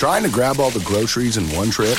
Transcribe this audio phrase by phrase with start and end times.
[0.00, 1.92] Trying to grab all the groceries in one trip?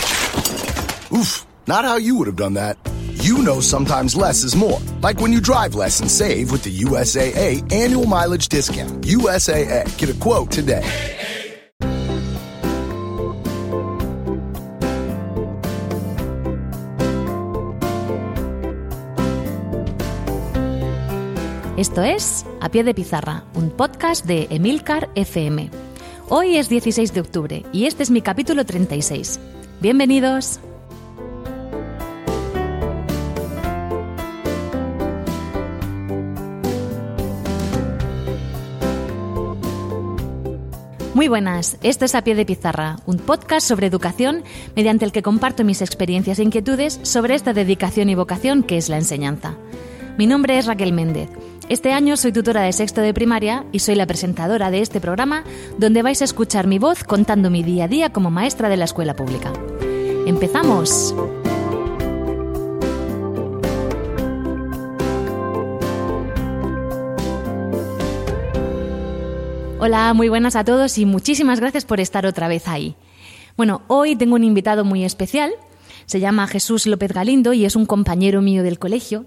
[1.14, 2.76] Oof, not how you would have done that.
[3.22, 4.80] You know sometimes less is more.
[5.04, 9.04] Like when you drive less and save with the USAA annual mileage discount.
[9.06, 10.82] USAA, get a quote today.
[21.78, 25.91] Esto es A Pie de Pizarra, un podcast de Emilcar FM.
[26.34, 29.38] Hoy es 16 de octubre y este es mi capítulo 36.
[29.82, 30.62] Bienvenidos.
[41.14, 45.22] Muy buenas, esto es A Pie de Pizarra, un podcast sobre educación mediante el que
[45.22, 49.58] comparto mis experiencias e inquietudes sobre esta dedicación y vocación que es la enseñanza.
[50.18, 51.30] Mi nombre es Raquel Méndez.
[51.72, 55.46] Este año soy tutora de sexto de primaria y soy la presentadora de este programa
[55.78, 58.84] donde vais a escuchar mi voz contando mi día a día como maestra de la
[58.84, 59.54] escuela pública.
[60.28, 61.16] ¡Empezamos!
[69.80, 72.98] Hola, muy buenas a todos y muchísimas gracias por estar otra vez ahí.
[73.56, 75.54] Bueno, hoy tengo un invitado muy especial.
[76.06, 79.26] Se llama Jesús López Galindo y es un compañero mío del colegio.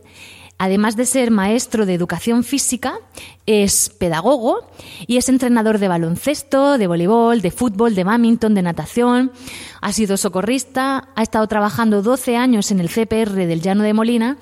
[0.56, 2.98] Además de ser maestro de educación física,
[3.44, 4.70] es pedagogo
[5.06, 9.32] y es entrenador de baloncesto, de voleibol, de fútbol, de badminton, de natación.
[9.80, 14.38] Ha sido socorrista, ha estado trabajando 12 años en el CPR del Llano de Molina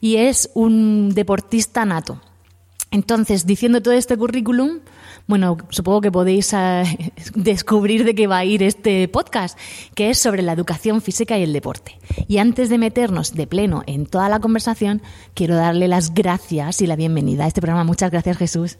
[0.00, 2.20] y es un deportista nato.
[2.90, 4.80] Entonces, diciendo todo este currículum,
[5.26, 6.84] bueno, supongo que podéis eh,
[7.34, 9.58] descubrir de qué va a ir este podcast,
[9.94, 11.98] que es sobre la educación física y el deporte.
[12.28, 15.02] Y antes de meternos de pleno en toda la conversación,
[15.34, 17.84] quiero darle las gracias y la bienvenida a este programa.
[17.84, 18.78] Muchas gracias, Jesús.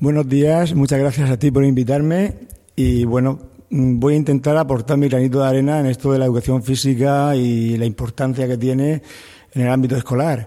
[0.00, 2.34] Buenos días, muchas gracias a ti por invitarme
[2.74, 6.62] y bueno, voy a intentar aportar mi granito de arena en esto de la educación
[6.62, 9.02] física y la importancia que tiene
[9.52, 10.46] en el ámbito escolar.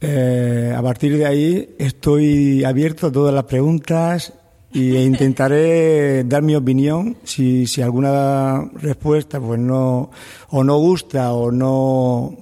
[0.00, 4.32] Eh, a partir de ahí estoy abierto a todas las preguntas
[4.72, 7.16] e intentaré dar mi opinión.
[7.24, 10.10] Si, si alguna respuesta pues no
[10.48, 12.34] o no gusta o no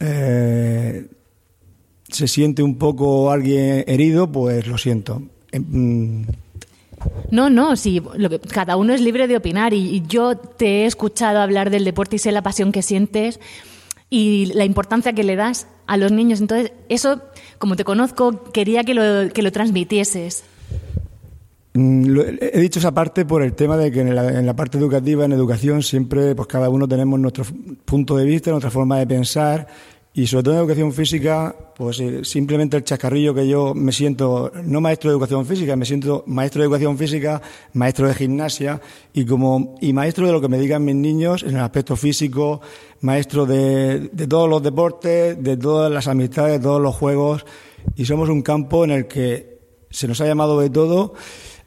[0.00, 1.06] eh,
[2.08, 5.20] se siente un poco alguien herido, pues lo siento.
[5.52, 6.24] Em,
[7.30, 10.82] no, no, sí, lo que, cada uno es libre de opinar y, y yo te
[10.82, 13.38] he escuchado hablar del deporte y sé la pasión que sientes
[14.10, 16.40] y la importancia que le das a los niños.
[16.40, 17.22] Entonces, eso,
[17.58, 20.44] como te conozco, quería que lo, que lo transmitieses.
[21.74, 25.32] Mm, he dicho esa parte por el tema de que en la, parte educativa, en
[25.32, 27.44] educación, siempre pues cada uno tenemos nuestro
[27.84, 29.66] punto de vista, nuestra forma de pensar
[30.18, 34.50] y sobre todo en educación física, pues eh, simplemente el chascarrillo que yo me siento,
[34.64, 37.40] no maestro de educación física, me siento maestro de educación física,
[37.74, 38.80] maestro de gimnasia
[39.12, 42.60] y como y maestro de lo que me digan mis niños en el aspecto físico,
[43.00, 47.46] maestro de, todos los deportes, de todas las amistades, de todos los juegos
[47.94, 51.14] y somos un campo en el que se nos ha llamado de todo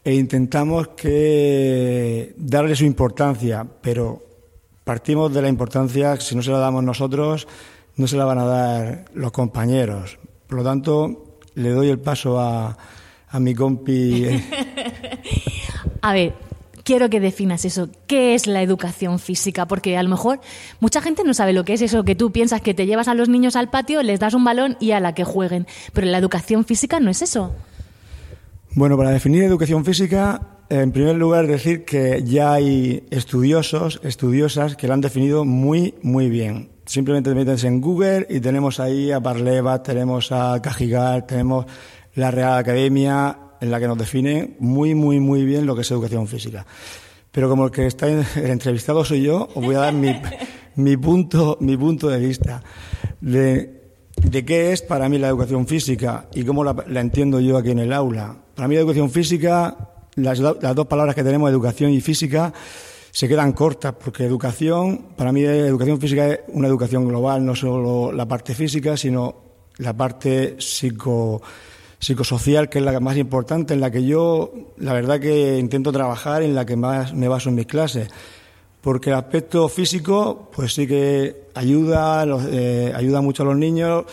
[0.04, 4.22] e intentamos que darle su importancia, pero
[4.84, 7.48] partimos de la importancia, si no se la damos nosotros,
[7.96, 10.20] no se la van a dar los compañeros.
[10.48, 12.78] Por lo tanto, le doy el paso a,
[13.30, 14.26] a mi compi.
[16.02, 16.34] a ver,
[16.84, 17.90] quiero que definas eso.
[18.08, 19.68] ¿Qué es la educación física?
[19.68, 20.42] Porque a lo mejor
[20.80, 23.14] mucha gente no sabe lo que es eso, que tú piensas que te llevas a
[23.14, 25.68] los niños al patio, les das un balón y a la que jueguen.
[25.94, 27.54] Pero la educación física no es eso.
[28.74, 34.88] Bueno, para definir educación física, en primer lugar decir que ya hay estudiosos, estudiosas que
[34.88, 36.71] la han definido muy, muy bien.
[36.86, 41.66] Simplemente te metes en Google y tenemos ahí a Parleva, tenemos a Cajigal, tenemos
[42.16, 45.92] la Real Academia, en la que nos define muy, muy, muy bien lo que es
[45.92, 46.66] educación física.
[47.32, 50.14] Pero como el que está el entrevistado soy yo, os voy a dar mi,
[50.76, 52.64] mi, punto, mi punto de vista
[53.22, 53.82] de,
[54.16, 57.70] de, qué es para mí la educación física y cómo la, la entiendo yo aquí
[57.70, 58.36] en el aula.
[58.56, 62.52] Para mí la educación física, las, las dos palabras que tenemos, educación y física,
[63.12, 68.12] se quedan cortas, porque educación, para mí educación física es una educación global, no solo
[68.12, 69.36] la parte física, sino
[69.78, 71.42] la parte psico,
[72.00, 76.42] psicosocial, que es la más importante, en la que yo, la verdad que intento trabajar,
[76.42, 78.10] en la que más me baso en mis clases.
[78.82, 84.06] Porque el aspecto físico, pues sí que ayuda, eh, ayuda mucho a los niños,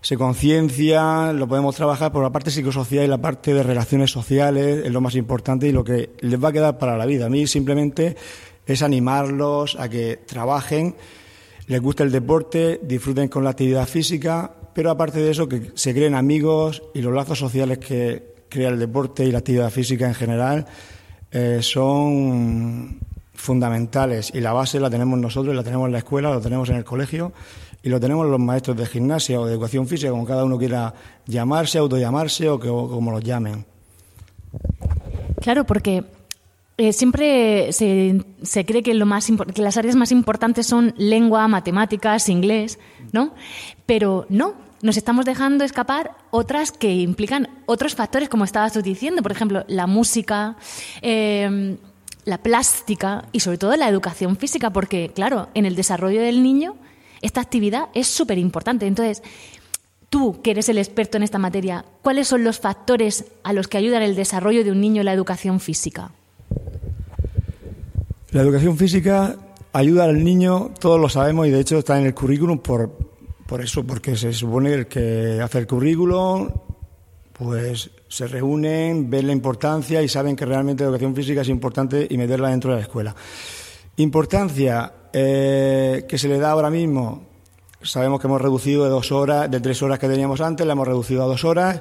[0.00, 4.84] se conciencia, lo podemos trabajar, por la parte psicosocial y la parte de relaciones sociales
[4.84, 7.26] es lo más importante y lo que les va a quedar para la vida.
[7.26, 8.16] A mí simplemente
[8.66, 10.94] es animarlos a que trabajen,
[11.66, 15.94] les guste el deporte, disfruten con la actividad física, pero aparte de eso que se
[15.94, 20.14] creen amigos y los lazos sociales que crea el deporte y la actividad física en
[20.14, 20.66] general
[21.30, 23.00] eh, son
[23.34, 26.76] fundamentales y la base la tenemos nosotros, la tenemos en la escuela, la tenemos en
[26.76, 27.32] el colegio
[27.86, 30.92] y lo tenemos los maestros de gimnasia o de educación física, como cada uno quiera
[31.24, 33.64] llamarse, autollamarse o, que, como los llamen.
[35.40, 36.02] Claro, porque
[36.78, 41.46] eh, siempre se, se, cree que, lo más que las áreas más importantes son lengua,
[41.46, 42.80] matemáticas, inglés,
[43.12, 43.34] ¿no?
[43.86, 49.22] Pero no, nos estamos dejando escapar otras que implican otros factores, como estabas tú diciendo,
[49.22, 50.56] por ejemplo, la música,
[51.02, 51.78] eh,
[52.24, 56.74] la plástica y sobre todo la educación física, porque, claro, en el desarrollo del niño
[57.26, 58.86] esta actividad es súper importante.
[58.86, 59.22] Entonces,
[60.08, 63.78] tú, que eres el experto en esta materia, ¿cuáles son los factores a los que
[63.78, 66.10] ayudan el desarrollo de un niño la educación física?
[68.30, 69.36] La educación física
[69.72, 72.90] ayuda al niño, todos lo sabemos y de hecho está en el currículum por,
[73.46, 76.48] por eso, porque se supone que hace el currículum,
[77.32, 82.06] pues se reúnen, ven la importancia y saben que realmente la educación física es importante
[82.08, 83.14] y meterla dentro de la escuela.
[83.96, 87.22] Importancia eh, que se le da ahora mismo,
[87.80, 90.86] sabemos que hemos reducido de dos horas, de tres horas que teníamos antes, la hemos
[90.86, 91.80] reducido a dos horas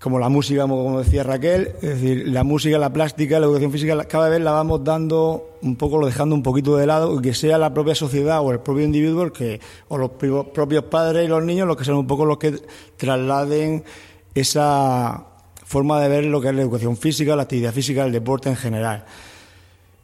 [0.00, 4.02] como la música, como decía Raquel, es decir, la música, la plástica, la educación física,
[4.04, 7.34] cada vez la vamos dando un poco, lo dejando un poquito de lado, y que
[7.34, 11.44] sea la propia sociedad o el propio individuo que, o los propios padres y los
[11.44, 12.62] niños los que sean un poco los que
[12.96, 13.84] trasladen
[14.34, 15.26] esa
[15.66, 18.56] forma de ver lo que es la educación física, la actividad física, el deporte en
[18.56, 19.04] general.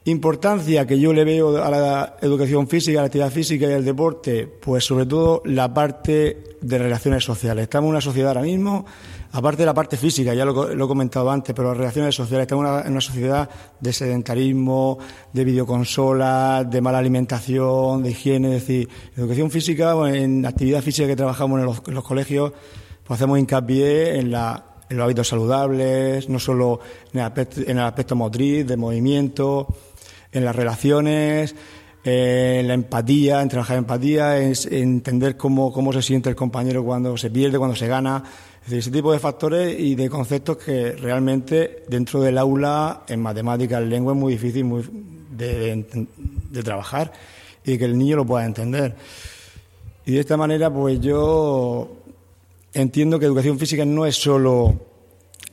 [0.07, 3.85] Importancia que yo le veo a la educación física, a la actividad física y al
[3.85, 7.65] deporte, pues sobre todo la parte de relaciones sociales.
[7.65, 8.85] Estamos en una sociedad ahora mismo
[9.35, 12.85] Aparte de la parte física, ya lo, he comentado antes, pero las relaciones sociales, estamos
[12.85, 14.97] en una, sociedad de sedentarismo,
[15.33, 21.17] de videoconsolas, de mala alimentación, de higiene, es decir, educación física, en actividad física que
[21.17, 22.53] trabajamos en los, colegios,
[23.03, 26.79] pues hacemos hincapié en, la, en los hábitos saludables, no solo
[27.13, 29.67] en el aspecto, en el aspecto motriz, de movimiento,
[30.35, 31.55] en las relaciones,
[32.05, 37.17] en la empatía, en trabajar empatía, en, entender cómo, cómo se siente el compañero cuando
[37.17, 38.23] se pierde, cuando se gana
[38.65, 43.21] es decir, ese tipo de factores y de conceptos que realmente dentro del aula, en
[43.21, 44.83] matemáticas, en lengua, es muy difícil muy
[45.31, 46.07] de,
[46.65, 47.13] trabajar
[47.63, 48.97] y que el niño lo pueda entender.
[50.07, 51.91] Y de esta manera, pues yo
[52.73, 54.81] entiendo que educación física no es solo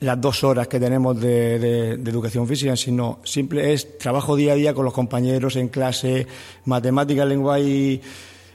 [0.02, 4.74] las dos horas que tenemos de, educación física, sino simple es trabajo día a día
[4.74, 6.26] con los compañeros en clase,
[6.64, 8.00] matemáticas, lengua y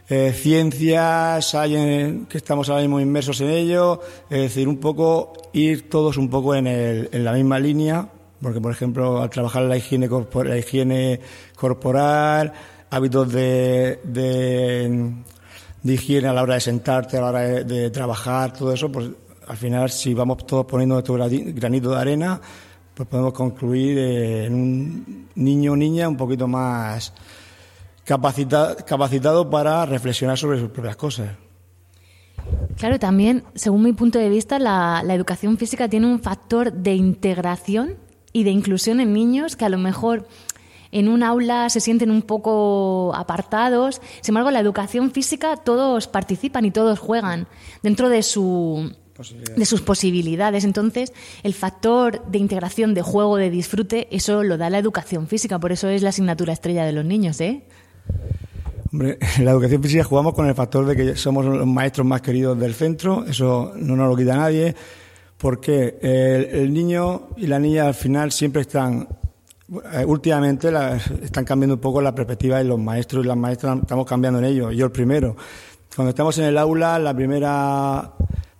[0.09, 5.89] eh, ciencias, hay que estamos ahora mismo inmersos en ello, es decir, un poco ir
[5.89, 8.07] todos un poco en, el, en la misma línea,
[8.41, 10.09] porque por ejemplo al trabajar la higiene,
[10.43, 11.19] la higiene
[11.55, 12.53] corporal,
[12.89, 15.13] hábitos de, de,
[15.83, 19.09] higiene a la hora de sentarte, a la hora de, trabajar, todo eso, pues
[19.47, 22.41] al final si vamos todos poniendo nuestro granito de arena,
[22.93, 27.13] pues podemos concluir en un niño o niña un poquito más
[28.05, 31.29] capacitado para reflexionar sobre sus propias cosas.
[32.77, 37.95] Claro, también, según mi punto de vista, la, educación física tiene un factor de integración
[38.33, 40.27] y de inclusión en niños que a lo mejor
[40.91, 44.01] en un aula se sienten un poco apartados.
[44.21, 47.47] Sin embargo, la educación física todos participan y todos juegan
[47.83, 48.95] dentro de su
[49.55, 50.63] de sus posibilidades.
[50.63, 55.59] Entonces, el factor de integración, de juego, de disfrute, eso lo da la educación física.
[55.59, 57.63] Por eso es la asignatura estrella de los niños, ¿eh?
[58.91, 62.21] Hombre, en la educación física jugamos con el factor de que somos los maestros más
[62.21, 64.75] queridos del centro, eso no nos lo quita nadie,
[65.37, 69.07] porque el, niño y la niña al final siempre están,
[69.93, 70.71] eh, últimamente
[71.21, 74.45] están cambiando un poco la perspectiva de los maestros y las maestras, estamos cambiando en
[74.45, 75.35] ello, yo el primero.
[75.93, 78.13] Cuando estamos en el aula, la primera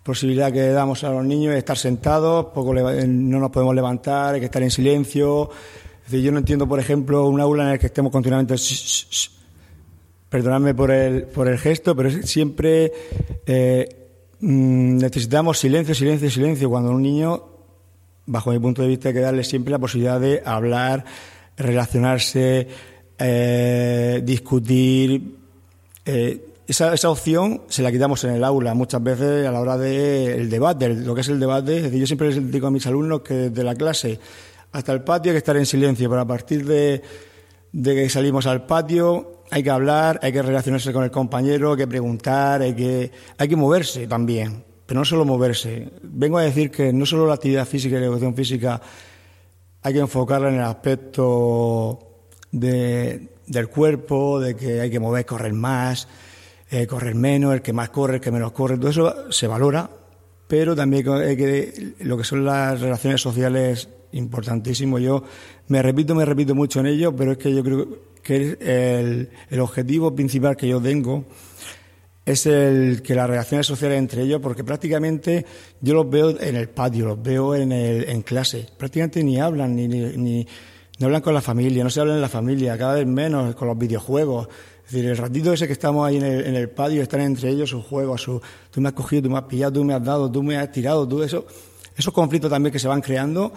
[0.08, 4.40] posibilidad que damos a los niños es estar sentados, poco no nos podemos levantar, hay
[4.40, 5.50] que estar en silencio.
[6.10, 8.56] Yo no entiendo, por ejemplo, un aula en el que estemos continuamente
[10.30, 12.94] Perdonadme por el, por el gesto, pero siempre
[13.46, 13.88] eh,
[14.40, 16.70] mm, necesitamos silencio, silencio, silencio.
[16.70, 17.44] Cuando un niño,
[18.28, 21.04] bajo mi punto de vista, hay que darle siempre la posibilidad de hablar,
[21.58, 22.68] relacionarse,
[23.20, 25.36] eh, discutir.
[26.06, 29.78] Eh, esa, esa opción se la quitamos en el aula muchas veces a la hora
[29.78, 31.78] del debate, lo que es el debate.
[31.78, 34.20] Es decir, yo siempre les digo a mis alumnos que desde la clase
[34.74, 37.02] hasta el patio hay que estar en silencio, pero a partir de,
[37.72, 41.78] de que salimos al patio hay que hablar, hay que relacionarse con el compañero, hay
[41.78, 45.90] que preguntar, hay que, hay que moverse también, pero no solo moverse.
[46.04, 48.82] Vengo a decir que no solo la actividad física y la educación física
[49.82, 52.00] hay que enfocarla en el aspecto
[52.52, 56.10] de, del cuerpo, de que hay que mover, correr más,
[56.70, 59.90] eh, correr menos, el que más corre, el que menos corre, todo eso se valora,
[60.48, 65.00] pero también que, lo que son las relaciones sociales importantísimo.
[65.00, 65.24] Yo
[65.68, 67.88] me repito, me repito mucho en ello, pero es que yo creo
[68.24, 71.26] que el, el objetivo principal que yo tengo
[72.28, 75.46] es el que las relaciones sociales entre ellos, porque prácticamente
[75.80, 79.74] yo los veo en el patio, los veo en, el, en clase, prácticamente ni hablan,
[79.74, 80.46] ni, ni,
[81.00, 83.70] no hablan con la familia, no se hablan en la familia, cada vez menos con
[83.70, 84.50] los videojuegos.
[84.90, 87.70] Decir, el ratito ese que estamos ahí en el, en el patio, están entre ellos
[87.70, 88.42] sus juegos, su,
[88.72, 90.72] tú me has cogido, tú me has pillado, tú me has dado, tú me has
[90.72, 91.46] tirado, tú eso,
[91.96, 93.52] esos conflictos también que se van creando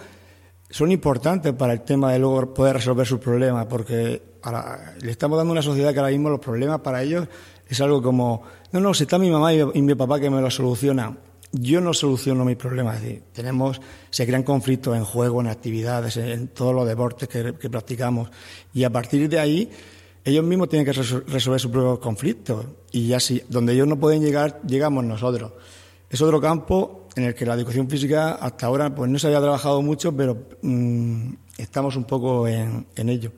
[0.71, 4.21] son importantes para el tema de luego poder resolver sus problemas, porque
[5.01, 7.27] le estamos dando una sociedad que ahora mismo los problemas para ellos
[7.67, 10.49] es algo como, no, no, si está mi mamá y, mi papá que me lo
[10.49, 11.15] soluciona.
[11.53, 12.97] Yo no soluciono mis problemas.
[12.97, 17.69] Es decir, tenemos, se crean conflictos en juego, en actividades, en, todos los deportes que,
[17.69, 18.29] practicamos.
[18.73, 19.69] Y a partir de ahí,
[20.23, 22.65] ellos mismos tienen que resolver sus propios conflictos.
[22.91, 25.51] Y ya si, donde ellos no pueden llegar, llegamos nosotros.
[26.09, 29.39] Es otro campo en el que la educación física hasta ahora pues no se había
[29.39, 33.31] trabajado mucho, pero mm, estamos un poco en, en ello.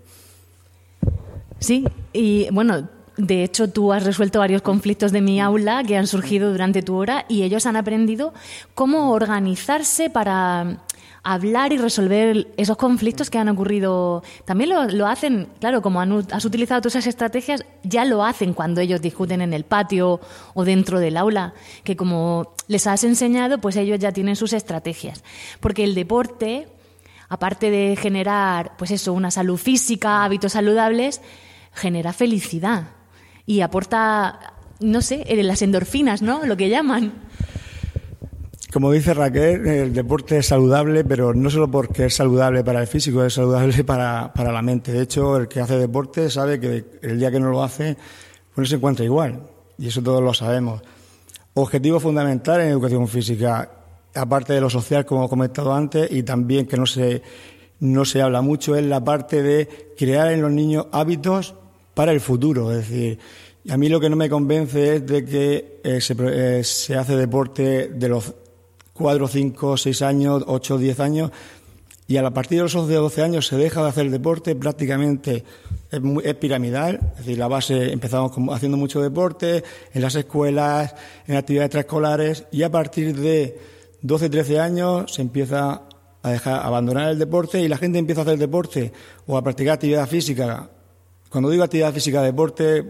[1.59, 6.07] Sí, y bueno, de hecho, tú has resuelto varios conflictos de mi aula que han
[6.07, 8.33] surgido durante tu hora y ellos han aprendido
[8.73, 10.79] cómo organizarse para
[11.23, 14.23] hablar y resolver esos conflictos que han ocurrido.
[14.45, 19.01] También lo, hacen, claro, como has utilizado todas esas estrategias, ya lo hacen cuando ellos
[19.01, 20.19] discuten en el patio
[20.53, 21.53] o dentro del aula,
[21.83, 25.23] que como les has enseñado, pues ellos ya tienen sus estrategias.
[25.61, 26.67] Porque el deporte,
[27.29, 31.21] aparte de generar, pues eso, una salud física, hábitos saludables,
[31.73, 32.89] genera felicidad
[33.45, 36.45] y aporta, no sé, eh, las endorfinas, ¿no?
[36.45, 37.13] Lo que llaman.
[38.73, 42.87] Como dice Raquel, el deporte es saludable, pero no solo porque es saludable para el
[42.87, 44.91] físico, es saludable para, la mente.
[44.91, 47.95] De hecho, el que hace deporte sabe que el día que no lo hace,
[48.55, 49.43] pues no se encuentra igual.
[49.77, 50.81] Y eso todos lo sabemos.
[51.53, 53.69] Objetivo fundamental en educación física,
[54.15, 57.21] aparte de lo social, como he comentado antes, y también que no se,
[57.79, 61.53] no se habla mucho, es la parte de crear en los niños hábitos
[61.93, 62.71] para el futuro.
[62.71, 63.19] Es decir,
[63.69, 67.15] a mí lo que no me convence es de que eh, se, eh, se, hace
[67.15, 68.33] deporte de los
[68.93, 71.31] 4, 5, 6 años, 8, 10 años,
[72.07, 75.43] y a partir de los 11 12 años se deja de hacer deporte, prácticamente
[75.89, 80.93] es, es piramidal, es decir, la base empezamos haciendo mucho deporte en las escuelas,
[81.27, 83.57] en actividades extraescolares, y a partir de
[84.01, 85.83] 12, 13 años se empieza
[86.21, 88.91] a dejar abandonar el deporte y la gente empieza a hacer deporte
[89.27, 90.69] o a practicar actividad física.
[91.29, 92.83] Cuando digo actividad física, deporte,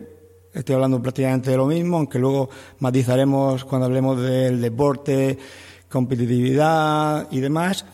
[0.54, 5.38] estoy hablando prácticamente de lo mismo, aunque luego matizaremos cuando hablemos del deporte,
[5.94, 7.86] competitividad y demás.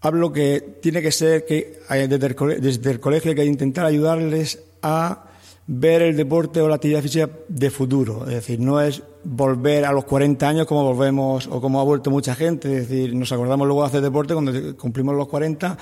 [0.00, 4.62] Hablo que tiene que ser que desde el, desde el colegio hay que intentar ayudarles
[4.82, 5.24] a
[5.66, 8.24] ver el deporte o la actividad física de futuro.
[8.26, 12.12] Es decir, no es volver a los 40 años como volvemos o como ha vuelto
[12.12, 12.68] mucha gente.
[12.68, 15.76] Es decir, nos acordamos luego de hacer deporte cuando cumplimos los 40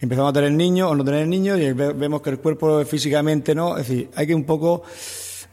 [0.00, 3.76] empezamos a tener niños o no tener niños y vemos que el cuerpo físicamente no.
[3.76, 4.82] Es decir, hay que un poco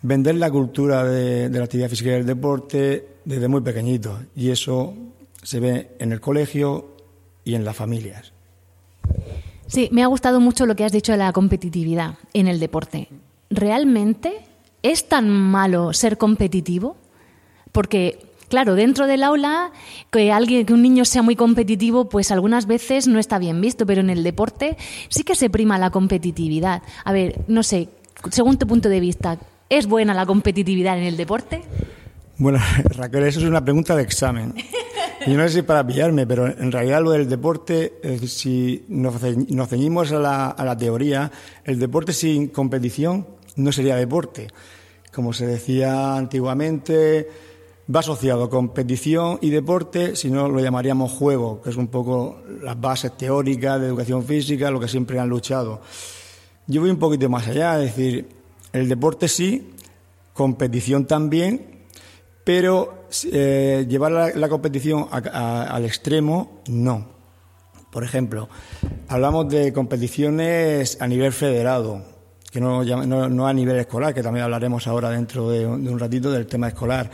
[0.01, 4.19] vender la cultura de, la actividad física y del deporte desde muy pequeñito.
[4.36, 4.93] Y eso
[5.43, 6.96] se ve en el colegio
[7.43, 8.31] y en las familias.
[9.67, 13.10] Sí, me ha gustado mucho lo que has dicho de la competitividad en el deporte.
[13.50, 14.46] ¿Realmente
[14.81, 16.96] es tan malo ser competitivo?
[17.74, 19.74] Porque Claro, dentro del aula,
[20.10, 23.86] que alguien, que un niño sea muy competitivo, pues algunas veces no está bien visto,
[23.86, 24.77] pero en el deporte
[25.10, 26.81] sí que se prima la competitividad.
[27.03, 27.89] A ver, no sé,
[28.31, 31.62] según tu punto de vista, ¿es buena la competitividad en el deporte?
[32.38, 32.60] Bueno,
[32.96, 34.53] Raquel, eso es una pregunta de examen.
[35.25, 39.15] Yo no sé si para pillarme, pero en realidad lo del deporte, si nos,
[39.70, 41.32] ceñimos a la, a la teoría,
[41.65, 44.48] el deporte sin competición no sería deporte.
[45.12, 47.27] Como se decía antiguamente,
[47.94, 52.79] va asociado competición y deporte, si no lo llamaríamos juego, que es un poco las
[52.79, 55.82] bases teóricas de educación física, lo que siempre han luchado.
[56.67, 58.29] Yo voy un poquito más allá, es decir,
[58.72, 59.74] el deporte sí,
[60.34, 61.76] competición también,
[62.47, 67.05] pero eh, llevar la, competición al extremo, no.
[67.91, 68.47] Por ejemplo,
[69.09, 72.05] hablamos de competiciones a nivel federado,
[72.49, 76.47] que no, no, a nivel escolar, que también hablaremos ahora dentro de un ratito del
[76.47, 77.11] tema escolar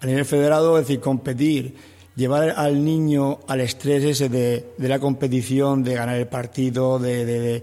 [0.00, 1.74] a nivel federado, es decir, competir,
[2.16, 7.62] llevar al niño al estrés ese de, la competición, de ganar el partido, de,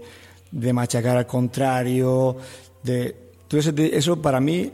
[0.72, 2.36] machacar al contrario,
[2.84, 3.16] de
[3.48, 4.70] todo eso para mí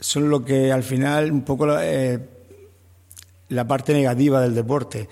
[0.00, 2.18] son lo que al final un poco la, eh,
[3.68, 5.08] parte negativa del deporte.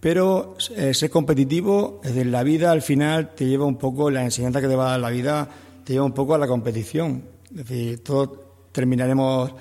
[0.00, 4.24] Pero eh, ser competitivo, es decir, la vida al final te lleva un poco, la
[4.24, 5.48] enseñanza que te va a dar la vida,
[5.84, 7.22] te lleva un poco a la competición.
[7.50, 8.30] Es decir, todos
[8.72, 9.52] terminaremos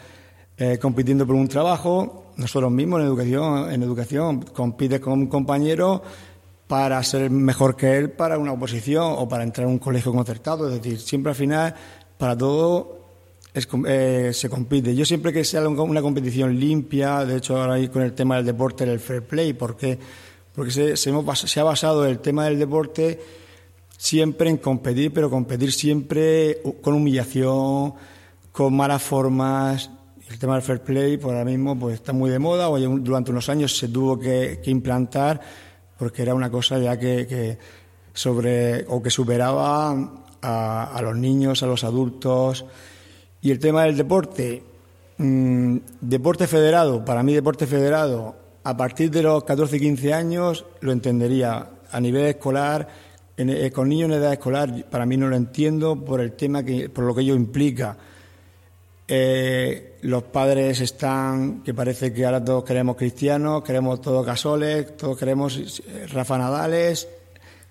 [0.57, 6.01] eh, compitiendo por un trabajo, nosotros mismos en educación, en educación compites con un compañero
[6.67, 10.69] para ser mejor que él para una oposición o para entrar a un colegio concertado.
[10.69, 11.75] Es decir, siempre al final,
[12.17, 12.98] para todo
[13.53, 14.95] eh, se compite.
[14.95, 18.83] Yo siempre que sea una competición limpia, de hecho ahora con el tema del deporte,
[18.83, 19.99] el fair play, porque
[20.53, 23.19] porque se, se, se ha basado el tema del deporte
[23.99, 27.93] siempre en competir, pero competir siempre con humillación,
[28.51, 29.91] con malas formas.
[30.29, 32.69] El tema del fair play, por pues ahora mismo, pues está muy de moda.
[32.69, 35.41] Hoy, durante unos años se tuvo que, implantar
[35.97, 37.57] porque era una cosa ya que,
[38.13, 39.91] sobre o que superaba
[40.41, 42.65] a, los niños, a los adultos.
[43.41, 44.63] Y el tema del deporte,
[45.17, 50.65] mm, deporte federado, para mí deporte federado, a partir de los 14 y 15 años
[50.81, 51.69] lo entendería.
[51.91, 52.87] A nivel escolar,
[53.37, 56.89] eh, con niños en edad escolar, para mí no lo entiendo por el tema que,
[56.89, 57.97] por lo que ello implica.
[59.07, 65.17] Eh, los padres están, que parece que ahora todos queremos cristianos, queremos todos casoles, todos
[65.17, 67.07] queremos eh, Rafa Nadales,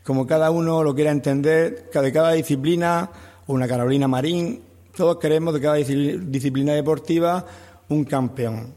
[0.03, 3.11] como cada uno lo quiera entender, de cada disciplina,
[3.47, 4.63] una Carolina Marín,
[4.99, 7.47] todos queremos de cada disciplina deportiva
[7.89, 8.75] un campeón.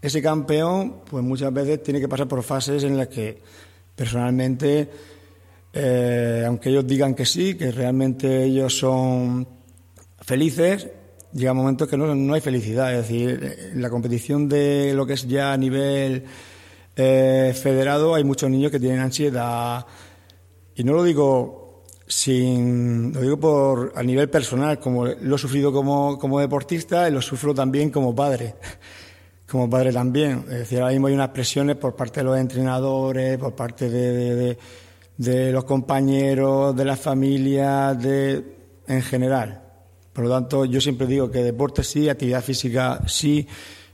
[0.00, 3.40] Ese campeón, pues muchas veces tiene que pasar por fases en las que
[3.94, 4.90] personalmente,
[5.72, 9.46] eh, aunque ellos digan que sí, que realmente ellos son
[10.20, 10.88] felices,
[11.32, 12.92] llega un momento que no, hay felicidad.
[12.92, 16.24] Es decir, en la competición de lo que es ya a nivel
[16.96, 19.86] eh, federado hay muchos niños que tienen ansiedad.
[20.74, 21.61] Y no lo digo
[22.12, 27.12] sin, lo digo por a nivel personal, como lo he sufrido como, como deportista y
[27.12, 28.54] lo sufro también como padre
[29.46, 30.44] como padre también.
[30.50, 34.58] Es decir, ahora mismo hay unas presiones por parte de los entrenadores, por parte de,
[35.16, 38.44] de, los compañeros, de las familias, de,
[38.86, 39.62] en general.
[40.12, 43.46] Por lo tanto, yo siempre digo que deporte sí, actividad física sí,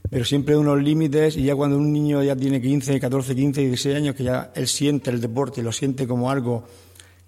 [0.09, 3.95] pero siempre unos límites y ya cuando un niño ya tiene 15, 14, 15, 16
[3.95, 6.65] años, que ya él siente el deporte y lo siente como algo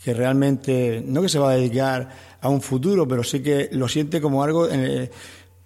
[0.03, 2.09] que realmente, no que se va a dedicar
[2.41, 4.67] a un futuro, pero sí que lo siente como algo...
[4.69, 5.09] Eh,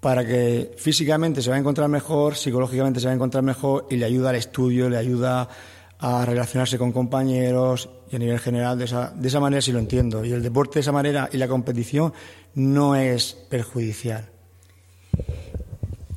[0.05, 3.95] para que físicamente se va a encontrar mejor, psicológicamente se va a encontrar mejor y
[3.95, 5.49] le ayuda al estudio, le ayuda
[5.97, 9.79] a relacionarse con compañeros y a nivel general de esa, de esa manera sí lo
[9.79, 10.23] entiendo.
[10.23, 12.13] Y el deporte de esa manera y la competición
[12.53, 14.29] no es perjudicial.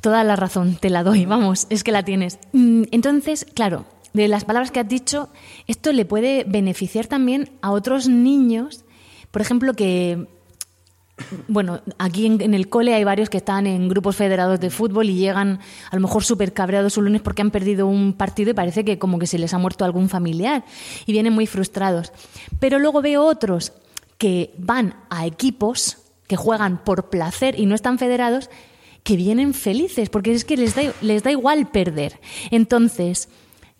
[0.01, 2.37] Toda la razón, te la doy, vamos, es que la tienes.
[2.53, 5.29] Mm, entonces, claro, de las palabras que has dicho,
[5.67, 8.85] esto le puede beneficiar también a otros niños,
[9.31, 10.27] por ejemplo, que
[11.47, 15.15] bueno, aquí en, el cole hay varios que están en grupos federados de fútbol y
[15.15, 15.59] llegan
[15.91, 18.99] a lo mejor súper cabreados un lunes porque han perdido un partido y parece que
[18.99, 20.63] como que se les ha muerto algún familiar
[21.05, 22.11] y vienen muy frustrados.
[22.59, 23.73] Pero luego veo otros
[24.17, 28.49] que van a equipos que juegan por placer y no están federados
[29.03, 32.19] que vienen felices porque es que les da, les da igual perder.
[32.51, 33.29] Entonces,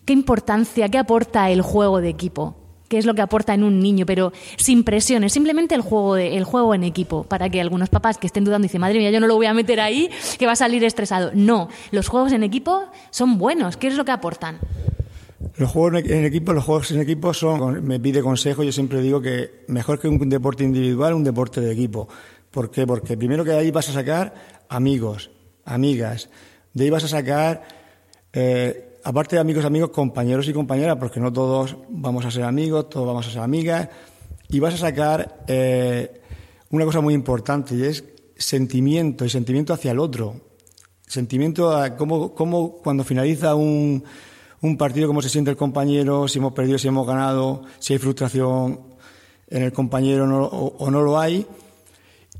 [0.10, 2.56] ¿qué importancia, qué aporta el juego de equipo?
[2.88, 6.44] qué es lo que aporta en un niño, pero sin presiones, simplemente el juego, el
[6.44, 9.28] juego en equipo, para que algunos papás que estén dudando dicen, madre mía, yo no
[9.28, 11.30] lo voy a meter ahí, que va a salir estresado.
[11.36, 14.58] No, los juegos en equipo son buenos, ¿qué es lo que aportan?
[15.58, 19.22] Los juegos en equipo, los juegos en equipo son, me pide consejo, yo siempre digo
[19.22, 22.10] que mejor que un deporte individual, un deporte de equipo.
[22.50, 22.88] ¿Por qué?
[22.88, 24.34] Porque primero que de ahí vas a sacar
[24.70, 25.30] amigos,
[25.66, 26.32] amigas,
[26.74, 27.62] de ahí vas a sacar
[28.34, 32.90] eh, aparte de amigos, amigos, compañeros y compañeras, porque no todos vamos a ser amigos,
[32.90, 33.90] todos vamos a ser amigas,
[34.50, 36.22] y vas a sacar eh,
[36.70, 38.04] una cosa muy importante y es
[38.38, 40.36] sentimiento y sentimiento hacia el otro.
[41.06, 44.04] Sentimiento a cómo, cómo cuando finaliza un,
[44.62, 48.00] un partido, cómo se siente el compañero, si hemos perdido, si hemos ganado, si hay
[48.00, 48.80] frustración
[49.48, 51.48] en el compañero o no lo hay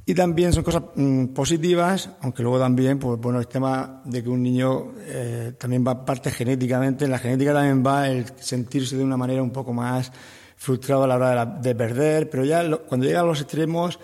[0.10, 4.30] y también son cosas mm, positivas, aunque luego también, pues bueno, el tema de que
[4.30, 9.04] un niño eh, también va parte genéticamente, en la genética también va el sentirse de
[9.04, 10.12] una manera un poco más
[10.58, 14.00] frustrado a la hora de, perder, pero ya cuando llega a los extremos,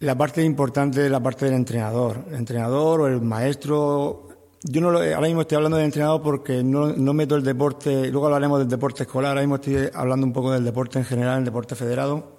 [0.00, 4.28] la parte importante es la parte del entrenador, el entrenador o el maestro.
[4.62, 8.26] Yo no ahora mismo estoy hablando del entrenador porque no, no meto el deporte, luego
[8.26, 11.46] hablaremos del deporte escolar, ahora mismo estoy hablando un poco del deporte en general, el
[11.46, 12.35] deporte federado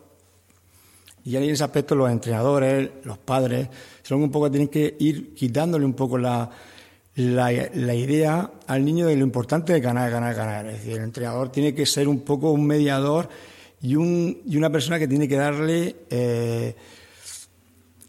[1.27, 3.67] y en ese aspecto los entrenadores, los padres,
[4.01, 6.49] son un poco, tienen que ir quitándole un poco la,
[7.15, 10.67] la, idea al niño de lo importante de ganar, ganar, ganar.
[10.67, 13.27] Es decir, el entrenador tiene que ser un poco un mediador
[13.81, 16.73] y, un, y una persona que tiene que darle eh,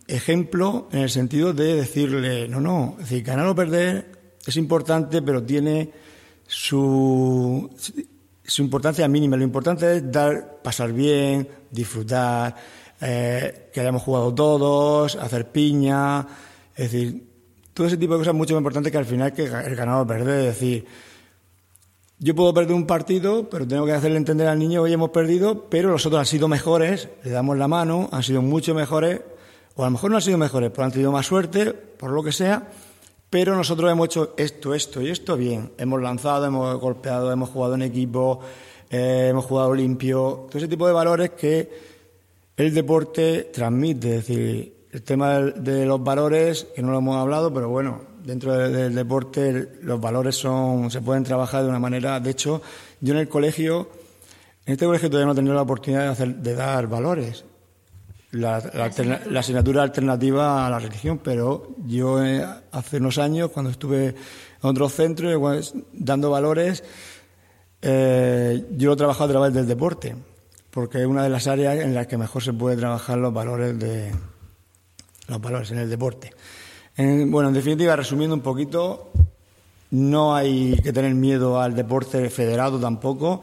[0.07, 4.13] ejemplo en el sentido de decirle, no, no, es decir, ganar o perder
[4.47, 5.91] es importante, pero tiene
[6.47, 7.69] su,
[8.45, 9.37] su importancia mínima.
[9.37, 12.55] Lo importante es dar, pasar bien, disfrutar,
[13.01, 16.27] eh, que hayamos jugado todos, hacer piña,
[16.75, 17.29] es decir,
[17.73, 20.41] todo ese tipo de cosas mucho más importante que al final que el ganador perder.
[20.41, 20.85] Es decir,
[22.19, 25.69] yo puedo perder un partido, pero tengo que hacerle entender al niño, hoy hemos perdido,
[25.71, 29.21] pero los otros han sido mejores, le damos la mano, han sido mucho mejores,
[29.77, 32.25] o a lo mejor no han sido mejores, pero han tenido más suerte, por lo
[32.25, 32.69] que sea,
[33.31, 35.71] pero nosotros hemos hecho esto, esto y esto bien.
[35.79, 38.41] Hemos lanzado, hemos golpeado, hemos jugado en equipo,
[38.91, 41.88] eh, hemos jugado limpio, todo ese tipo de valores que
[42.59, 44.17] el deporte transmite.
[44.17, 48.53] Es decir, el tema de los valores, que no lo hemos hablado, pero bueno, dentro
[48.53, 52.21] del deporte los valores son, se pueden trabajar de una manera.
[52.21, 52.61] De hecho,
[53.01, 53.89] yo en el colegio,
[54.67, 57.45] en este colegio todavía no he tenido la oportunidad de, hacer, de dar valores.
[58.33, 64.15] La, asignatura alternativa a la religión, pero yo eh, hace unos años, cuando estuve en
[64.61, 65.31] otro centro
[65.93, 66.85] dando valores,
[67.81, 70.15] eh, yo lo he trabajado a través del deporte,
[70.71, 73.79] porque es una de las áreas en las que mejor se puede trabajar los valores
[73.79, 74.13] de
[75.29, 76.33] los valores en el deporte.
[76.97, 79.11] Bueno, en definitiva, resumiendo un poquito,
[79.91, 83.41] no hay que tener miedo al deporte federado tampoco,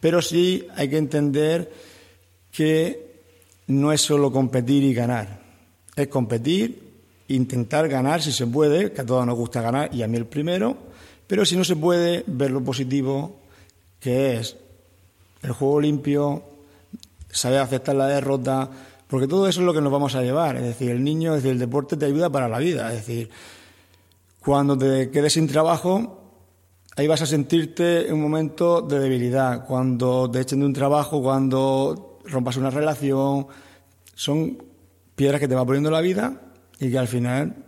[0.00, 1.72] pero sí hay que entender
[2.50, 3.20] que
[3.68, 5.40] no es solo competir y ganar,
[5.94, 6.82] es competir,
[7.28, 10.26] intentar ganar si se puede, que a todos nos gusta ganar y a mí el
[10.26, 10.76] primero,
[11.26, 13.40] pero si no se puede, ver lo positivo
[14.00, 14.56] que es
[15.42, 16.42] el juego limpio,
[17.36, 18.70] saber aceptar la derrota,
[19.08, 20.56] porque todo eso es lo que nos vamos a llevar.
[20.56, 22.92] Es decir, el niño, es decir, el deporte te ayuda para la vida.
[22.92, 23.30] Es decir,
[24.40, 26.20] cuando te quedes sin trabajo,
[26.96, 29.66] ahí vas a sentirte en un momento de debilidad.
[29.66, 33.46] Cuando te echen de un trabajo, cuando rompas una relación,
[34.14, 34.62] son
[35.14, 36.40] piedras que te va poniendo la vida
[36.80, 37.64] y que al final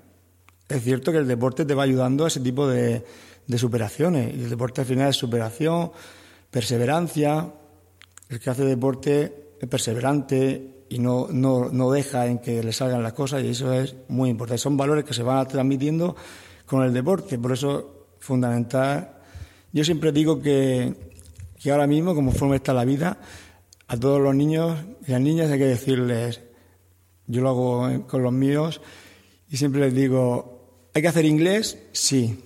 [0.68, 3.04] es cierto que el deporte te va ayudando a ese tipo de,
[3.46, 4.34] de superaciones.
[4.34, 5.92] Y el deporte al final es superación,
[6.50, 7.52] perseverancia.
[8.28, 13.12] El que hace deporte perseverante, y no, no, no deja en que le salgan las
[13.12, 14.58] cosas y eso es muy importante.
[14.58, 16.16] Son valores que se van transmitiendo
[16.66, 19.16] con el deporte, por eso fundamental.
[19.72, 20.94] Yo siempre digo que,
[21.60, 23.18] que ahora mismo, como forma está la vida,
[23.86, 26.40] a todos los niños y las niñas hay que decirles,
[27.26, 28.80] yo lo hago con los míos,
[29.50, 31.78] y siempre les digo, ¿hay que hacer inglés?
[31.92, 32.44] Sí.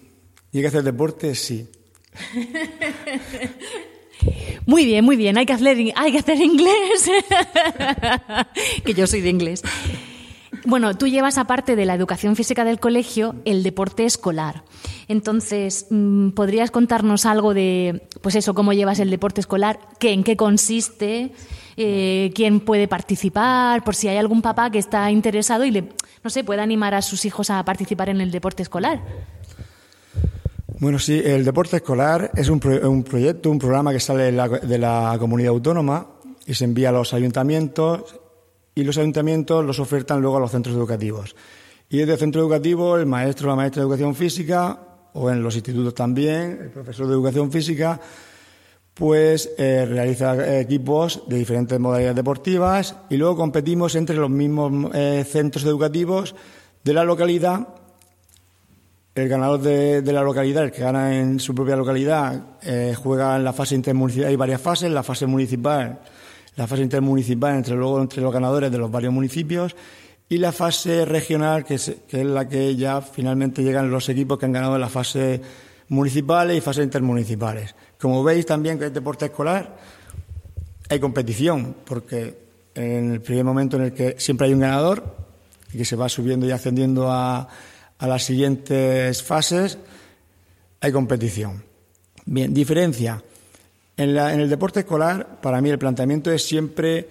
[0.52, 1.34] ¿Y hay que hacer deporte?
[1.34, 1.68] Sí.
[4.66, 5.78] Muy bien, muy bien, hay que hacer,
[6.40, 7.10] inglés.
[8.84, 9.62] que yo soy de inglés.
[10.64, 14.62] Bueno, tú llevas aparte de la educación física del colegio el deporte escolar.
[15.08, 19.80] Entonces, mm, ¿podrías contarnos algo de, pues eso, cómo llevas el deporte escolar?
[19.98, 21.32] ¿Qué, ¿En qué consiste?
[21.76, 23.82] Eh, ¿Quién puede participar?
[23.82, 25.88] Por si hay algún papá que está interesado y le,
[26.22, 29.00] no sé, puede animar a sus hijos a participar en el deporte escolar.
[30.82, 35.50] Bueno, sí, el deporte escolar es un, proyecto, un programa que sale de la, comunidad
[35.50, 36.08] autónoma
[36.44, 38.18] y se envía a los ayuntamientos
[38.74, 41.36] y los ayuntamientos los ofertan luego a los centros educativos.
[41.88, 44.76] Y desde el centro educativo, el maestro o la maestra de educación física,
[45.12, 48.00] o en los institutos también, el profesor de educación física,
[48.92, 55.24] pues eh, realiza equipos de diferentes modalidades deportivas y luego competimos entre los mismos eh,
[55.30, 56.34] centros educativos
[56.82, 57.68] de la localidad
[59.14, 63.44] el ganador de, la localidad, el que gana en su propia localidad, eh, juega en
[63.44, 64.28] la fase intermunicipal.
[64.28, 66.00] Hay varias fases, la fase municipal,
[66.56, 69.76] la fase intermunicipal entre luego entre los ganadores de los varios municipios
[70.28, 74.38] y la fase regional, que es, que es la que ya finalmente llegan los equipos
[74.38, 75.42] que han ganado en la fase
[75.88, 77.74] municipales y fases intermunicipales.
[78.00, 79.76] Como veis también que el deporte escolar
[80.88, 82.38] hay competición, porque
[82.74, 85.04] en el primer momento en el que siempre hay un ganador
[85.70, 87.46] y que se va subiendo y ascendiendo a
[88.02, 89.78] a las siguientes fases
[90.80, 91.62] hay competición.
[92.26, 93.22] Bien, diferencia.
[93.96, 97.08] En, el deporte escolar, para mí el planteamiento es siempre,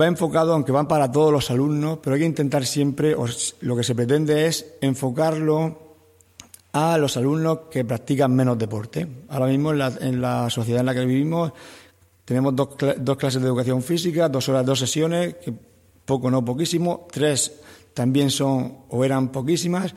[0.00, 3.26] va enfocado, aunque van para todos los alumnos, pero hay que intentar siempre, o
[3.62, 5.96] lo que se pretende es enfocarlo
[6.72, 9.08] a los alumnos que practican menos deporte.
[9.30, 11.52] Ahora mismo en la, sociedad en la que vivimos
[12.24, 15.52] tenemos dos, dos clases de educación física, dos horas, dos sesiones, que
[16.04, 17.60] poco no poquísimo, tres
[17.96, 19.94] también son o eran poquísimas,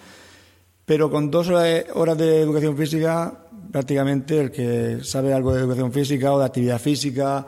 [0.85, 6.31] pero con dos horas de educación física, prácticamente el que sabe algo de educación física
[6.31, 7.45] o de actividad física,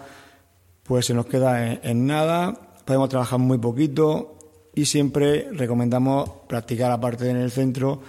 [0.83, 4.35] pues se nos queda en, nada, podemos trabajar muy poquito
[4.75, 8.01] y siempre recomendamos practicar aparte en el centro,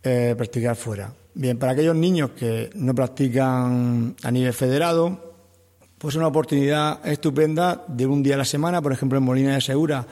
[0.00, 1.12] eh, practicar fuera.
[1.34, 5.34] Bien, para aquellos niños que no practican a nivel federado,
[5.98, 9.54] pues es una oportunidad estupenda de un día a la semana, por ejemplo en Molina
[9.54, 10.06] de Segura,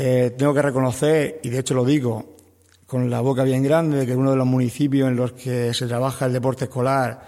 [0.00, 2.36] eh, tengo que reconocer, y de hecho lo digo
[2.86, 5.88] con la boca bien grande, que es uno de los municipios en los que se
[5.88, 7.26] trabaja el deporte escolar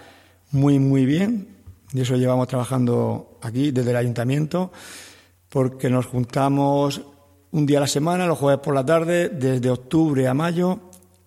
[0.51, 1.49] muy, muy bien.
[1.93, 4.71] Y eso llevamos trabajando aquí desde el ayuntamiento,
[5.49, 7.01] porque nos juntamos
[7.51, 10.79] un día a la semana, los jueves por la tarde, desde octubre a mayo.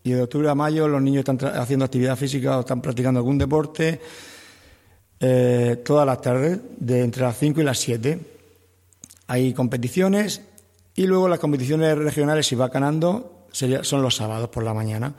[0.03, 3.37] Y de octubre a mayo los niños están haciendo actividad física o están practicando algún
[3.37, 4.01] deporte
[5.21, 8.19] eh, todas las tardes, de entre las 5 y las 7.
[9.27, 10.41] Hay competiciones
[10.95, 15.15] y luego las competiciones regionales, si va ganando, son los sábados por la mañana.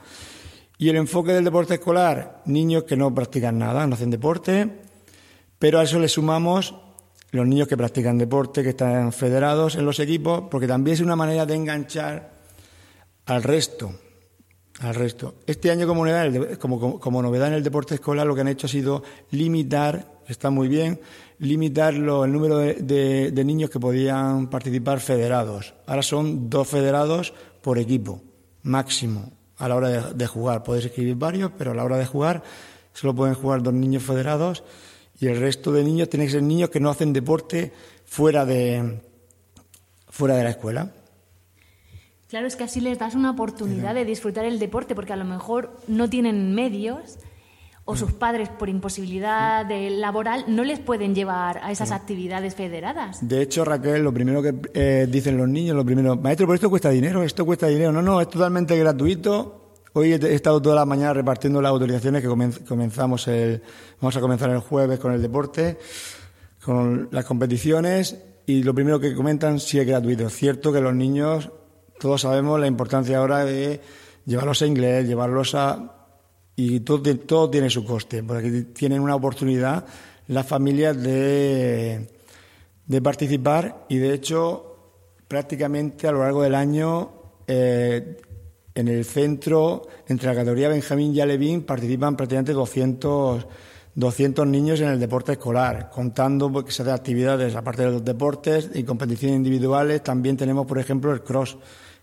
[0.78, 4.70] Y el enfoque del deporte escolar, niños que no practican nada, no hacen deporte,
[5.58, 6.74] pero a eso le sumamos
[7.30, 11.16] los niños que practican deporte, que están federados en los equipos, porque también es una
[11.16, 12.32] manera de enganchar
[13.26, 13.92] al resto.
[14.80, 15.36] Al resto.
[15.46, 18.70] Este año, como novedad, como, novedad en el deporte escolar, lo que han hecho ha
[18.70, 21.00] sido limitar, está muy bien,
[21.38, 25.74] limitar el número de, de niños que podían participar federados.
[25.86, 28.22] Ahora son dos federados por equipo,
[28.62, 30.62] máximo, a la hora de, de jugar.
[30.62, 32.42] Podéis escribir varios, pero a la hora de jugar
[32.92, 34.64] solo pueden jugar dos niños federados
[35.20, 37.72] y el resto de niños tienen que ser niños que no hacen deporte
[38.04, 39.00] fuera de,
[40.08, 40.92] fuera de la escuela.
[42.28, 45.24] Claro, es que así les das una oportunidad de disfrutar el deporte, porque a lo
[45.24, 47.18] mejor no tienen medios
[47.86, 48.18] o sus mm.
[48.18, 53.26] padres por imposibilidad de laboral no les pueden llevar a esas actividades federadas.
[53.26, 56.68] De hecho, Raquel, lo primero que eh, dicen los niños, lo primero, maestro, pero esto
[56.68, 57.92] cuesta dinero, esto cuesta dinero.
[57.92, 59.62] No, no, es totalmente gratuito
[59.98, 63.62] Hoy he estado toda la mañana repartiendo las autorizaciones que comenzamos el,
[63.98, 65.78] vamos a comenzar el jueves con el deporte,
[66.62, 70.26] con las competiciones y lo primero que comentan sí es gratuito.
[70.26, 71.50] Es cierto que los niños,
[71.98, 73.80] todos sabemos la importancia ahora de
[74.26, 75.95] llevarlos a inglés, llevarlos a...
[76.56, 79.84] y todo, todo tiene su coste, porque tienen una oportunidad
[80.28, 82.08] las familias de,
[82.86, 84.76] de participar y de hecho
[85.28, 87.10] prácticamente a lo largo del año
[87.46, 88.16] eh,
[88.74, 93.46] en el centro, entre la categoría Benjamín y Alevín, participan prácticamente 200,
[93.94, 98.70] 200 niños en el deporte escolar, contando que se hacen actividades aparte de los deportes
[98.74, 100.02] y competiciones individuales.
[100.02, 101.56] También tenemos, por ejemplo, el cross,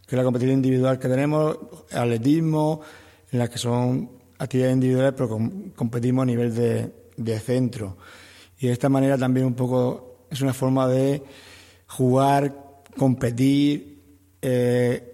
[0.07, 1.59] que es la competición individual que tenemos,
[1.91, 2.81] atletismo,
[3.31, 5.29] en la que son actividades individuales, pero
[5.75, 7.97] competimos a nivel de, centro.
[8.59, 11.23] Y de esta manera también un poco es una forma de
[11.87, 14.01] jugar, competir,
[14.41, 15.09] eh,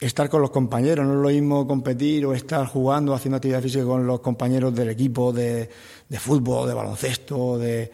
[0.00, 3.84] estar con los compañeros, no es lo mismo competir o estar jugando, haciendo actividad física
[3.84, 5.68] con los compañeros del equipo de,
[6.18, 7.90] fútbol, de baloncesto, de,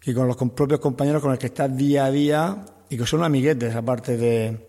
[0.00, 3.24] que con los propios compañeros con los que estás día a día y que son
[3.24, 4.68] amiguetes aparte de,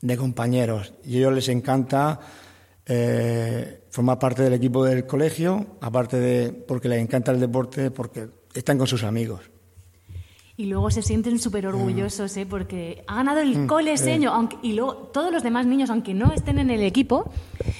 [0.00, 0.94] de compañeros.
[1.04, 2.20] Y a ellos les encanta
[2.86, 8.28] eh, formar parte del equipo del colegio, aparte de porque les encanta el deporte, porque
[8.52, 9.40] están con sus amigos.
[10.58, 12.46] Y luego se sienten súper orgullosos, ¿eh?
[12.48, 14.32] porque ha ganado el mm, cole seño.
[14.32, 17.30] Aunque, y luego todos los demás niños, aunque no estén en el equipo,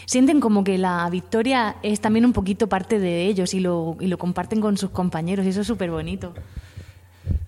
[0.07, 4.07] sienten como que la victoria es también un poquito parte de ellos y lo, y
[4.07, 5.45] lo comparten con sus compañeros.
[5.47, 6.33] Y eso es súper bonito.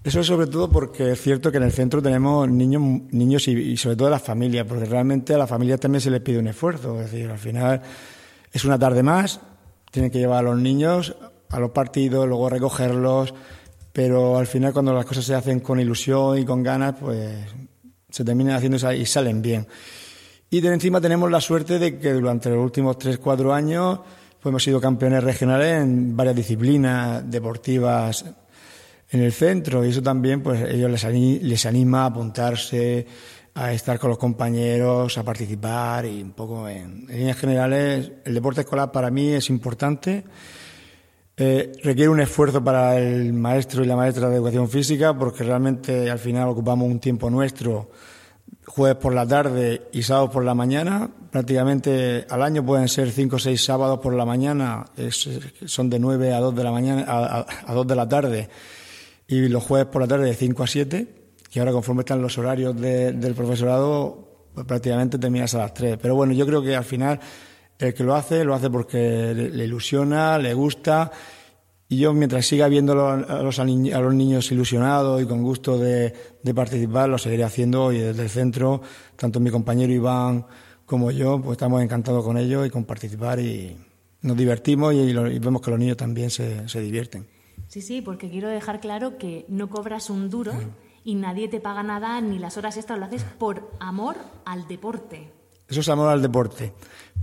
[0.04, 3.76] Eso es sobre todo porque es cierto que en el centro tenemos niños, niños y,
[3.76, 7.00] sobre todo las familias, porque realmente a la familia también se les pide un esfuerzo.
[7.00, 7.83] Es decir, al final
[8.53, 9.41] es una tarde más,
[9.91, 11.17] tienen que llevar a los niños
[11.51, 13.35] a los partidos, luego recogerlos
[13.99, 17.35] pero al final cuando las cosas se hacen con ilusión y con ganas, pues
[18.09, 19.67] se terminan haciendo y salen bien.
[20.51, 23.99] Y de encima tenemos la suerte de que durante los últimos 3-4 años
[24.41, 28.25] pues hemos sido campeones regionales en varias disciplinas deportivas
[29.11, 33.05] en el centro y eso también pues ellos les, les anima a apuntarse,
[33.59, 38.61] a estar con los compañeros, a participar y un poco en, líneas generales el deporte
[38.61, 40.25] escolar para mí es importante
[41.37, 46.11] eh, requiere un esfuerzo para el maestro y la maestra de educación física porque realmente
[46.11, 47.90] al final ocupamos un tiempo nuestro
[48.66, 51.11] jueves por la tarde y sábados por la mañana.
[51.31, 54.87] Prácticamente al año pueden ser cinco o seis sábados por la mañana,
[55.64, 58.49] son de nueve a dos de la mañana a, dos de la tarde
[59.27, 61.17] y los jueves por la tarde de cinco a siete.
[61.59, 65.99] Y ahora conforme están los horarios del profesorado, pues prácticamente terminas a las tres.
[66.01, 67.18] Pero bueno, yo creo que al final
[67.81, 71.11] el que lo hace, lo hace porque le, ilusiona, le gusta.
[71.88, 76.14] Y yo, mientras siga viendo a los, a los niños ilusionados y con gusto de,
[76.55, 77.90] participar, lo seguiré haciendo.
[77.90, 78.81] Y desde el centro,
[79.16, 80.47] tanto mi compañero Iván
[80.87, 83.40] como yo, pues estamos encantados con ellos y con participar.
[83.40, 83.77] Y
[84.23, 87.27] nos divertimos y, vemos que los niños también se, se, divierten.
[87.66, 90.53] Sí, sí, porque quiero dejar claro que no cobras un duro
[91.09, 95.33] y nadie te paga nada, ni las horas extras, lo haces por amor al deporte.
[95.66, 96.75] Eso es amor al deporte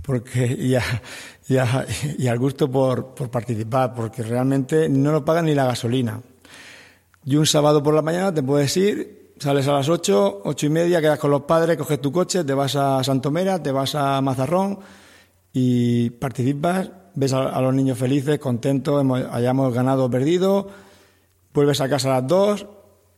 [0.02, 0.44] porque
[1.48, 6.20] y, y, al gusto por, participar, porque realmente no lo pagan ni la gasolina.
[7.24, 10.70] Y un sábado por la mañana te puedes ir, sales a las ocho, ocho y
[10.70, 14.20] media, quedas con los padres, coges tu coche, te vas a Santomera, te vas a
[14.20, 14.80] Mazarrón
[15.52, 20.66] y participas, ves a, los niños felices, contentos, hayamos ganado o perdido,
[21.54, 22.66] vuelves a casa a las dos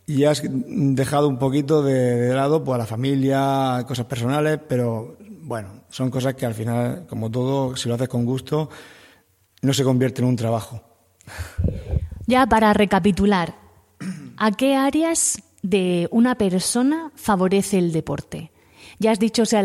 [0.09, 5.83] y has dejado un poquito de, lado pues, a la familia, cosas personales, pero bueno,
[5.91, 8.71] son cosas que al final, como todo, si lo haces con gusto,
[9.61, 10.83] no se convierte en un trabajo.
[12.27, 13.55] Ya para recapitular,
[14.39, 18.51] ¿a qué áreas de una persona favorece el deporte?
[18.99, 19.61] Ya has dicho o sea,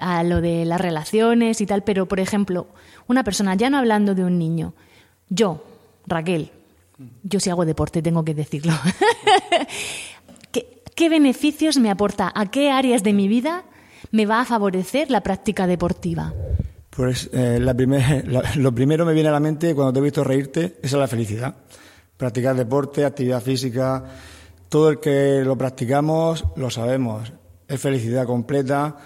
[0.00, 2.68] a lo de las relaciones y tal, pero por ejemplo,
[3.08, 4.74] una persona, ya no hablando de un niño,
[5.28, 5.64] yo,
[6.06, 6.52] Raquel,
[7.22, 8.72] yo si hago deporte, tengo que decirlo.
[10.52, 12.32] ¿Qué, beneficios me aporta?
[12.34, 13.64] ¿A qué áreas de mi vida
[14.12, 16.32] me va a favorecer la práctica deportiva?
[16.88, 17.74] Pues eh, la
[18.56, 21.54] lo primero me viene a la mente cuando te he visto reírte, es la felicidad.
[22.16, 24.04] Practicar deporte, actividad física,
[24.70, 27.30] todo el que lo practicamos lo sabemos.
[27.68, 28.96] Es felicidad completa,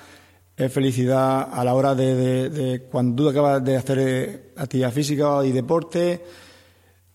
[0.57, 5.45] es felicidad a la hora de, de cuando tú acabas de hacer eh, actividad física
[5.45, 6.23] y deporte,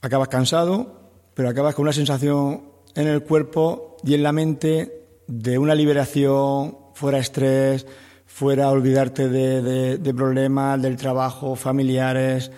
[0.07, 2.63] acabas cansado, pero acabas con una sensación
[2.95, 7.85] en el cuerpo y en la mente de una liberación, fuera estrés,
[8.25, 12.51] fuera olvidarte de, problemas, del trabajo, familiares.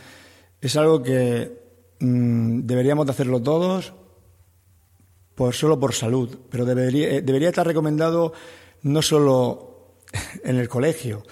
[0.62, 1.58] Es algo que
[2.00, 3.94] mm, deberíamos de hacerlo todos,
[5.36, 8.34] por, solo por salud, pero debería, eh, debería estar recomendado
[8.82, 9.96] no solo
[10.44, 11.24] en el colegio,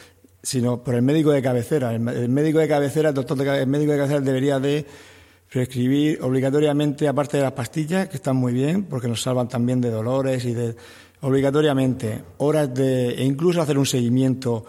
[0.42, 1.94] sino por el médico de cabecera.
[1.94, 4.86] El, médico de cabecera, el doctor de, el médico de cabecera debería de
[5.50, 9.90] prescribir obligatoriamente, aparte de las pastillas, que están muy bien, porque nos salvan también de
[9.90, 10.76] dolores y de
[11.22, 14.66] obligatoriamente horas de e incluso hacer un seguimiento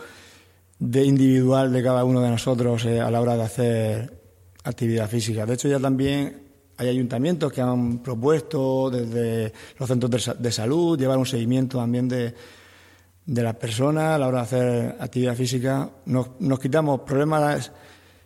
[0.78, 4.20] de individual de cada uno de nosotros eh, a la hora de hacer
[4.64, 5.46] actividad física.
[5.46, 6.42] De hecho, ya también
[6.76, 12.34] hay ayuntamientos que han propuesto desde los centros de, salud llevar un seguimiento también de,
[13.24, 15.90] de las personas a la hora de hacer actividad física.
[16.06, 17.72] Nos, nos quitamos problemas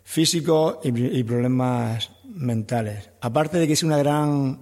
[0.03, 3.09] físicos y problemas mentales.
[3.21, 4.59] Aparte de que es una gran,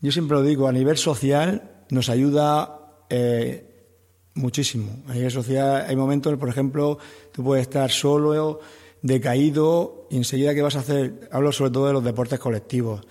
[0.00, 3.72] yo siempre lo digo, a nivel social nos ayuda eh,
[4.34, 5.02] muchísimo.
[5.08, 6.98] A nivel social hay momentos, por ejemplo,
[7.32, 8.60] tú puedes estar solo,
[9.02, 13.06] decaído, y enseguida que vas a hacer, hablo sobre todo de los deportes colectivos.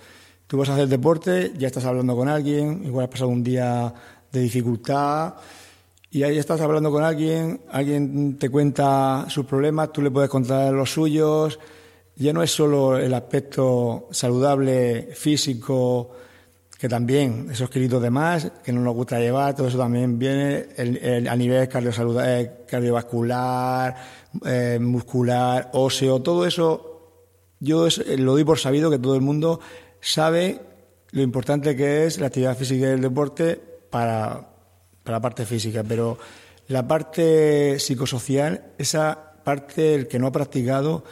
[0.46, 3.92] Tú vas a hacer deporte, ya estás hablando con alguien, igual has pasado un día
[4.30, 5.34] de dificultad,
[6.10, 10.72] y ahí estás hablando con alguien, alguien te cuenta sus problemas, tú le puedes contar
[10.72, 11.58] los suyos,
[12.22, 16.10] ya no es solo el aspecto saludable físico,
[16.78, 20.66] que también esos kilitos de más, que no nos gusta llevar, todo eso también viene
[21.28, 23.96] a nivel eh, cardiovascular,
[24.44, 26.92] eh, muscular, óseo, todo eso,
[27.60, 27.86] yo
[28.18, 29.60] lo doy por sabido que todo el mundo
[30.00, 30.60] sabe
[31.12, 34.48] lo importante que es la actividad física y el deporte para,
[35.04, 36.18] para la parte física, pero
[36.66, 41.04] la parte psicosocial, esa parte, el que no ha practicado,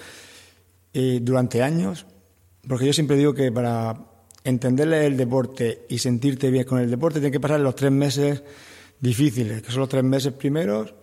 [0.92, 2.06] eh, durante años,
[2.66, 3.96] porque yo siempre digo que para
[4.44, 8.42] entenderle el deporte y sentirte bien con el deporte tiene que pasar los tres meses
[9.00, 10.94] difíciles, que son los tres meses primeros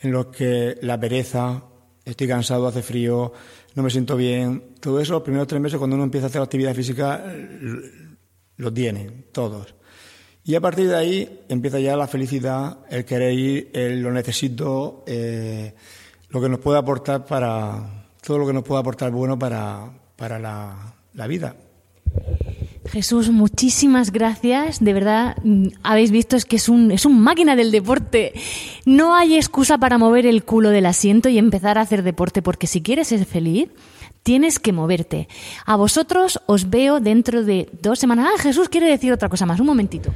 [0.00, 1.64] en los que la pereza,
[2.04, 3.32] estoy cansado, hace frío,
[3.74, 6.42] no me siento bien, todo eso, los primeros tres meses cuando uno empieza a hacer
[6.42, 7.24] actividad física,
[8.56, 9.74] lo tiene, todos.
[10.44, 15.04] Y a partir de ahí empieza ya la felicidad, el querer ir, el lo necesito,
[15.06, 15.72] eh,
[16.30, 20.38] lo que nos puede aportar para, todo lo que nos pueda aportar bueno para, para
[20.38, 21.56] la, la vida.
[22.90, 24.82] Jesús, muchísimas gracias.
[24.82, 28.32] De verdad, mm, habéis visto es que es un, es un máquina del deporte.
[28.84, 32.66] No hay excusa para mover el culo del asiento y empezar a hacer deporte, porque
[32.66, 33.70] si quieres ser feliz,
[34.22, 35.28] tienes que moverte.
[35.64, 38.28] A vosotros os veo dentro de dos semanas.
[38.32, 39.60] Ah, Jesús quiere decir otra cosa más.
[39.60, 40.12] Un momentito.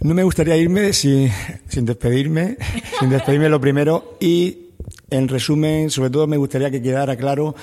[0.00, 1.30] No me gustaría irme sin,
[1.68, 2.56] sin despedirme,
[2.98, 4.63] sin despedirme lo primero y
[5.10, 7.54] en resumen, sobre todo me gustaría que quedara claro,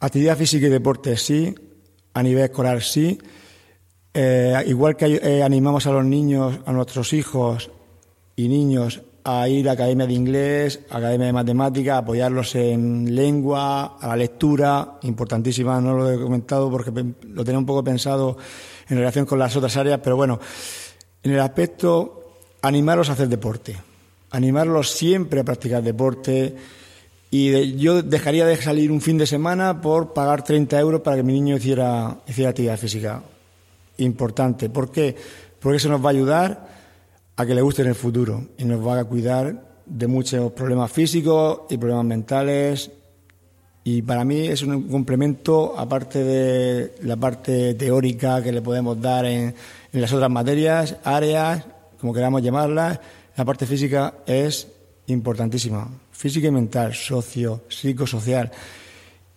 [0.00, 1.54] actividad física y deporte sí,
[2.14, 3.18] a nivel escolar sí,
[4.14, 7.70] eh, igual que eh, animamos a los niños, a nuestros hijos
[8.36, 14.08] y niños a ir a academia de inglés, academia de matemática, apoyarlos en lengua, a
[14.08, 16.90] la lectura, importantísima, no lo he comentado porque
[17.28, 18.36] lo tenía un poco pensado
[18.88, 20.40] en relación con las otras áreas, pero bueno,
[21.22, 23.91] en el aspecto animarlos a hacer deporte
[24.32, 26.56] animarlos siempre a practicar deporte.
[27.30, 31.22] Y yo dejaría de salir un fin de semana por pagar 30 euros para que
[31.22, 33.22] mi niño hiciera, hiciera actividad física.
[33.98, 34.68] Importante.
[34.68, 35.14] ¿Por qué?
[35.60, 36.68] Porque eso nos va a ayudar
[37.36, 40.90] a que le guste en el futuro y nos va a cuidar de muchos problemas
[40.90, 42.90] físicos y problemas mentales.
[43.84, 49.24] Y para mí es un complemento, aparte de la parte teórica que le podemos dar
[49.26, 49.54] en,
[49.92, 51.64] en las otras materias, áreas,
[51.98, 53.00] como queramos llamarlas,
[53.36, 54.68] la parte física es
[55.06, 58.50] importantísima, física y mental, socio, psicosocial.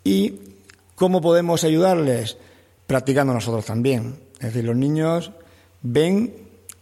[0.04, 0.34] ¿Y
[0.96, 2.38] cómo podemos ayudarles?
[2.88, 4.16] Practicando nosotros también.
[4.36, 5.32] Es decir, los niños
[5.82, 6.34] ven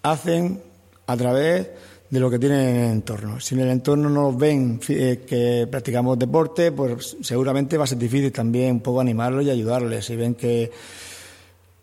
[0.01, 0.61] hacen
[1.07, 1.69] a través
[2.09, 3.39] de lo que tienen en el entorno.
[3.39, 7.97] Si en el entorno no ven eh, que practicamos deporte, pues seguramente va a ser
[7.97, 10.05] difícil también un poco animarlos y ayudarles.
[10.05, 10.69] Si ven que,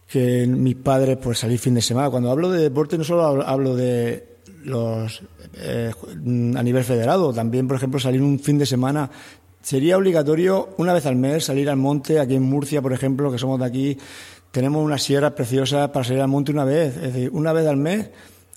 [0.07, 2.11] que mis padres pues salir fin de semana.
[2.11, 4.30] Cuando hablo de deporte no solo hablo de
[4.64, 5.22] los
[5.54, 5.92] eh,
[6.56, 9.11] a nivel federado, también por ejemplo salir un fin de semana.
[9.62, 13.38] Sería obligatorio una vez al mes salir al monte aquí en Murcia, por ejemplo, que
[13.38, 13.98] somos de aquí,
[14.50, 17.76] tenemos unas sierras preciosas para salir al monte una vez, es decir, una vez al
[17.76, 18.11] mes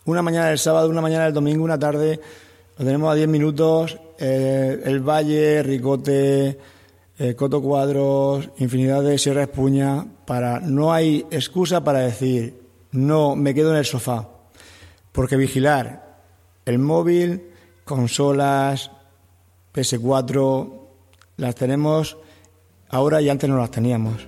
[0.06, 2.20] una mañana del sábado, una mañana del domingo, una tarde,
[2.78, 6.60] lo tenemos a 10 minutos, eh, el Valle, Ricote,
[7.18, 13.54] eh, Coto Cuadros, infinidad de Sierra Espuña, para, no hay excusa para decir, no, me
[13.54, 14.28] quedo en el sofá,
[15.14, 16.20] porque vigilar
[16.66, 17.50] el móvil,
[17.86, 18.92] consolas,
[19.74, 20.74] PS4,
[21.38, 22.18] las tenemos
[22.90, 24.28] ahora y antes no las teníamos.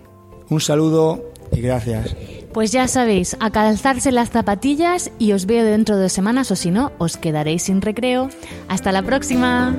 [0.49, 2.15] Un saludo y gracias.
[2.53, 6.55] Pues ya sabéis, a calzarse las zapatillas y os veo dentro de dos semanas o
[6.55, 8.29] si no, os quedaréis sin recreo.
[8.69, 9.75] Hasta la próxima.